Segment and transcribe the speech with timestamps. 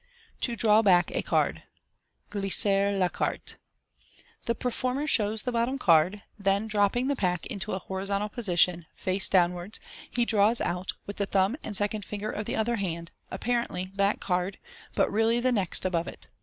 [0.39, 1.61] To Draw Back a Card,
[2.31, 3.57] (filisser la carte).—
[4.47, 5.15] The performer Fig.
[5.15, 5.31] 24.
[5.31, 5.37] Fig.
[5.37, 5.37] 35.
[5.37, 9.79] shows the bottom card, then dropping the pack into a horizontal position, face downwards,
[10.09, 14.19] he draws out, with the thumb and second finger of the other hand, apparently that
[14.19, 14.57] card,
[14.95, 16.25] but really the next above it.